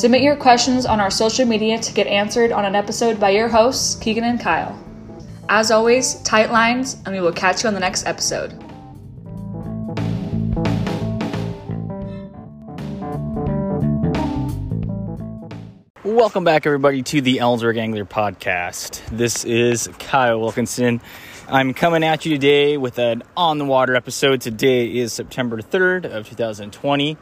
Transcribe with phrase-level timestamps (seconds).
[0.00, 3.48] Submit your questions on our social media to get answered on an episode by your
[3.48, 4.82] hosts, Keegan and Kyle.
[5.50, 8.52] As always, tight lines, and we will catch you on the next episode.
[16.02, 19.06] Welcome back, everybody, to the Ellensburg Angler Podcast.
[19.10, 21.02] This is Kyle Wilkinson.
[21.46, 24.40] I'm coming at you today with an on the water episode.
[24.40, 27.18] Today is September 3rd of 2020.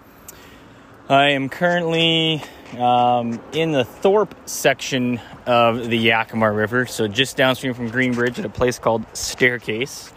[1.10, 2.42] I am currently
[2.76, 8.44] um, in the Thorpe section of the Yakima River, so just downstream from Greenbridge at
[8.44, 10.12] a place called Staircase.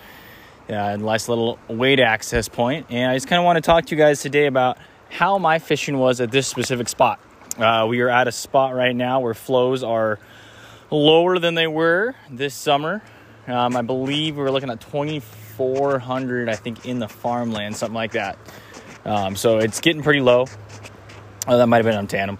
[0.67, 2.87] Uh, nice little wade access point.
[2.89, 4.77] and I just kind of want to talk to you guys today about
[5.09, 7.21] how my fishing was at this specific spot.
[7.57, 10.19] Uh, we are at a spot right now where flows are
[10.89, 13.01] lower than they were this summer.
[13.47, 18.11] Um, I believe we were looking at 2,400, I think, in the farmland, something like
[18.11, 18.37] that.
[19.05, 20.47] Um, so it's getting pretty low.
[21.47, 22.37] Oh, that might have been Umtanum.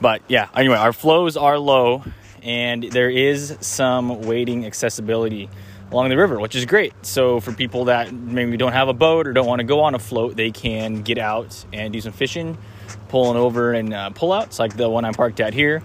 [0.00, 2.04] But yeah, anyway, our flows are low
[2.42, 5.50] and there is some wading accessibility
[5.90, 6.92] along the river, which is great.
[7.02, 9.94] So for people that maybe don't have a boat or don't want to go on
[9.94, 12.58] a float, they can get out and do some fishing,
[13.08, 15.82] pulling over and uh, pullouts like the one I'm parked at here.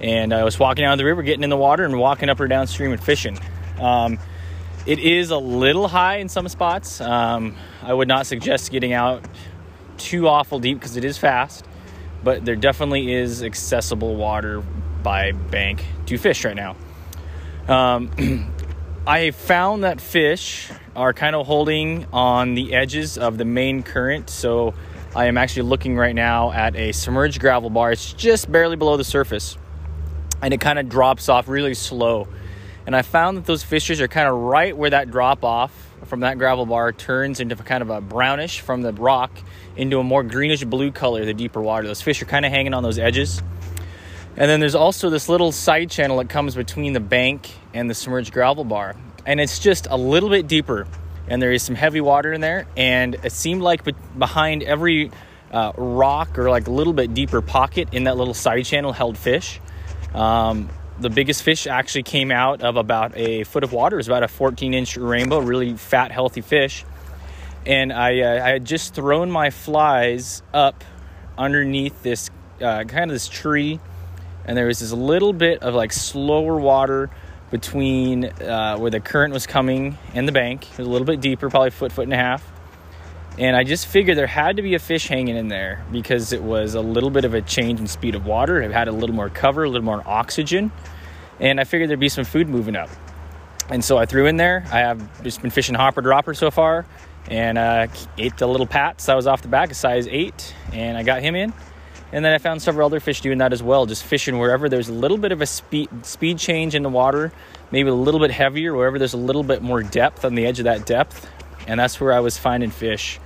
[0.00, 2.46] And I was walking down the river, getting in the water, and walking up or
[2.46, 3.38] downstream and fishing.
[3.80, 4.18] Um,
[4.86, 7.00] it is a little high in some spots.
[7.00, 9.24] Um, I would not suggest getting out
[9.98, 11.64] too awful deep because it is fast
[12.22, 14.60] but there definitely is accessible water
[15.02, 16.76] by bank to fish right now.
[17.68, 18.52] Um,
[19.06, 24.28] I found that fish are kind of holding on the edges of the main current,
[24.28, 24.74] so
[25.14, 27.92] I am actually looking right now at a submerged gravel bar.
[27.92, 29.56] It's just barely below the surface,
[30.42, 32.28] and it kind of drops off really slow.
[32.86, 36.20] And I found that those fishes are kind of right where that drop off from
[36.20, 39.30] that gravel bar turns into kind of a brownish from the rock
[39.76, 41.86] into a more greenish blue color the deeper water.
[41.86, 43.42] Those fish are kind of hanging on those edges.
[44.36, 47.94] And then there's also this little side channel that comes between the bank and the
[47.94, 48.94] submerged gravel bar.
[49.26, 50.86] And it's just a little bit deeper.
[51.26, 52.66] And there is some heavy water in there.
[52.76, 53.82] And it seemed like
[54.16, 55.10] behind every
[55.50, 59.18] uh, rock or like a little bit deeper pocket in that little side channel held
[59.18, 59.60] fish.
[60.14, 60.68] Um,
[61.00, 63.96] the biggest fish actually came out of about a foot of water.
[63.96, 66.84] It was about a 14 inch rainbow, really fat, healthy fish.
[67.66, 70.84] And I, uh, I had just thrown my flies up
[71.36, 73.78] underneath this uh, kind of this tree,
[74.44, 77.10] and there was this little bit of like slower water
[77.50, 80.70] between uh, where the current was coming and the bank.
[80.70, 82.44] It was a little bit deeper, probably foot, foot and a half.
[83.38, 86.42] And I just figured there had to be a fish hanging in there because it
[86.42, 88.60] was a little bit of a change in speed of water.
[88.60, 90.72] It had a little more cover, a little more oxygen.
[91.38, 92.90] And I figured there'd be some food moving up.
[93.70, 94.64] And so I threw in there.
[94.72, 96.84] I have just been fishing hopper dropper so far
[97.28, 100.96] and uh, ate the little pats that was off the back, a size 8, and
[100.96, 101.52] I got him in.
[102.10, 104.88] And then I found several other fish doing that as well, just fishing wherever there's
[104.88, 107.32] a little bit of a speed speed change in the water,
[107.70, 110.58] maybe a little bit heavier, wherever there's a little bit more depth on the edge
[110.58, 111.30] of that depth.
[111.66, 113.20] And that's where I was finding fish.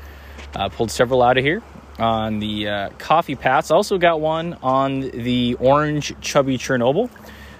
[0.54, 1.62] Uh, pulled several out of here
[1.98, 3.70] on the uh, coffee pats.
[3.70, 7.10] Also got one on the orange chubby Chernobyl.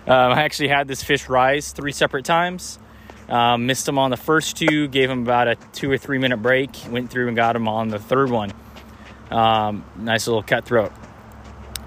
[0.07, 2.79] Um, I actually had this fish rise three separate times.
[3.29, 6.39] Um, missed him on the first two, gave him about a two or three minute
[6.39, 8.53] break, went through and got him on the third one.
[9.31, 10.93] Um, nice little cutthroat.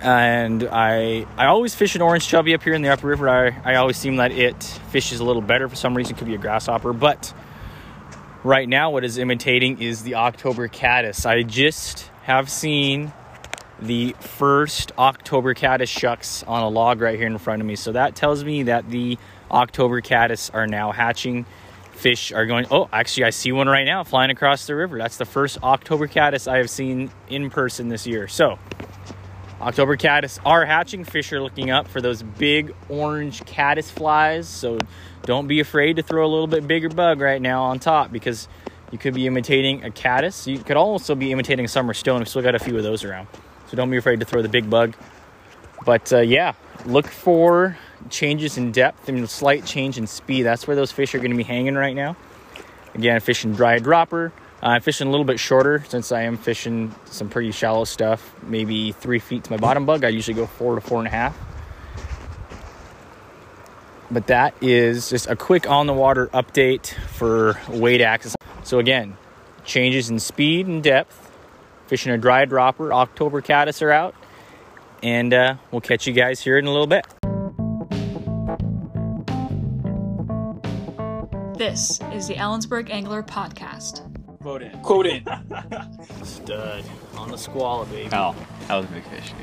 [0.02, 3.30] And I I always fish an orange chubby up here in the upper river.
[3.30, 6.16] I, I always seem that it fishes a little better for some reason.
[6.16, 7.34] Could be a grasshopper, but
[8.46, 11.26] right now what is imitating is the October caddis.
[11.26, 13.12] I just have seen
[13.82, 17.76] the first October caddis shucks on a log right here in front of me.
[17.76, 19.18] So that tells me that the
[19.50, 21.48] October caddis are now hatching.
[21.94, 25.00] Fish are going, oh, actually, I see one right now flying across the river.
[25.00, 28.28] That's the first October caddis I have seen in person this year.
[28.28, 28.60] So,
[29.62, 31.06] October caddis are hatching.
[31.06, 34.48] Fish are looking up for those big orange caddis flies.
[34.48, 34.80] So,
[35.24, 38.48] don't be afraid to throw a little bit bigger bug right now on top because
[38.92, 40.46] you could be imitating a caddis.
[40.46, 42.20] You could also be imitating a summer stone.
[42.20, 43.28] We've still got a few of those around.
[43.68, 44.96] So don't be afraid to throw the big bug.
[45.86, 46.54] But uh, yeah,
[46.86, 47.78] look for
[48.10, 50.44] changes in depth and slight change in speed.
[50.44, 52.16] That's where those fish are going to be hanging right now.
[52.94, 54.32] Again, fishing dry dropper.
[54.66, 58.34] Uh, I'm fishing a little bit shorter since I am fishing some pretty shallow stuff,
[58.42, 60.04] maybe three feet to my bottom bug.
[60.04, 61.38] I usually go four to four and a half
[64.12, 68.36] but that is just a quick on the water update for weight access.
[68.64, 69.18] So again,
[69.64, 71.22] changes in speed and depth.
[71.88, 74.16] Fishing a dry dropper, October caddis are out,
[75.04, 77.06] and uh, we'll catch you guys here in a little bit.
[81.58, 84.15] This is the Ellensburg Angler Podcast.
[84.46, 84.80] Quote in.
[84.82, 85.24] Quote in.
[86.24, 86.84] stud
[87.18, 88.08] on the squalla, baby.
[88.14, 88.36] Oh,
[88.68, 89.34] that was a big fish.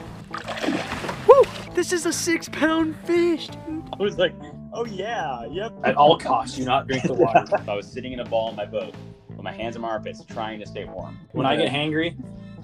[1.27, 1.43] Woo!
[1.75, 3.83] This is a six pound fish, dude.
[3.93, 4.33] I was like,
[4.73, 5.73] oh yeah, yep.
[5.83, 7.45] At all costs, do not drink the water.
[7.69, 8.95] I was sitting in a ball in my boat
[9.29, 11.19] with my hands in my armpits trying to stay warm.
[11.33, 12.15] When I get hangry,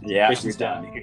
[0.00, 1.02] Yeah, fishing's done.